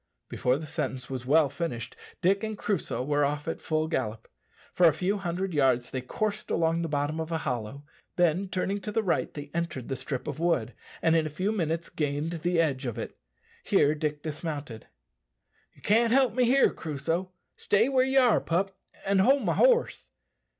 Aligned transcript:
Before 0.29 0.57
the 0.57 0.65
sentence 0.65 1.11
was 1.11 1.27
well 1.27 1.47
finished 1.47 1.95
Dick 2.23 2.43
and 2.43 2.57
Crusoe 2.57 3.03
were 3.03 3.23
off 3.23 3.47
at 3.47 3.61
full 3.61 3.87
gallop. 3.87 4.27
For 4.73 4.87
a 4.87 4.93
few 4.93 5.17
hundred 5.19 5.53
yards 5.53 5.91
they 5.91 6.01
coursed 6.01 6.49
along 6.49 6.81
the 6.81 6.89
bottom 6.89 7.19
of 7.19 7.31
a 7.31 7.37
hollow; 7.37 7.83
then 8.15 8.47
turning 8.47 8.81
to 8.81 8.91
the 8.91 9.03
right 9.03 9.31
they 9.31 9.51
entered 9.53 9.89
the 9.89 9.95
strip 9.95 10.27
of 10.27 10.39
wood, 10.39 10.73
and 11.03 11.15
in 11.15 11.27
a 11.27 11.29
few 11.29 11.51
minutes 11.51 11.89
gained 11.89 12.41
the 12.41 12.59
edge 12.59 12.87
of 12.87 12.97
it. 12.97 13.15
Here 13.63 13.93
Dick 13.93 14.23
dismounted. 14.23 14.87
"You 15.75 15.83
can't 15.83 16.11
help 16.11 16.33
me 16.33 16.45
here, 16.45 16.71
Crusoe. 16.73 17.31
Stay 17.55 17.87
where 17.87 18.03
you 18.03 18.19
are, 18.21 18.41
pup, 18.41 18.75
and 19.05 19.21
hold 19.21 19.43
my 19.43 19.53
horse." 19.53 20.09